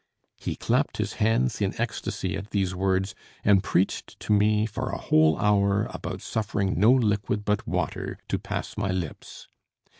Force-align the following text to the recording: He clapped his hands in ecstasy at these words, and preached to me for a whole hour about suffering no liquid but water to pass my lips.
He 0.39 0.55
clapped 0.55 0.97
his 0.97 1.13
hands 1.21 1.61
in 1.61 1.79
ecstasy 1.79 2.35
at 2.35 2.49
these 2.49 2.73
words, 2.73 3.13
and 3.43 3.63
preached 3.63 4.19
to 4.21 4.33
me 4.33 4.65
for 4.65 4.89
a 4.89 4.97
whole 4.97 5.37
hour 5.37 5.85
about 5.91 6.23
suffering 6.23 6.79
no 6.79 6.91
liquid 6.91 7.45
but 7.45 7.67
water 7.67 8.17
to 8.29 8.39
pass 8.39 8.75
my 8.75 8.89
lips. 8.89 9.47